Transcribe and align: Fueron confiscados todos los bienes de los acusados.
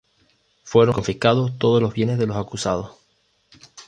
Fueron 0.63 0.95
confiscados 0.95 1.59
todos 1.59 1.79
los 1.79 1.93
bienes 1.93 2.17
de 2.17 2.25
los 2.25 2.35
acusados. 2.35 2.89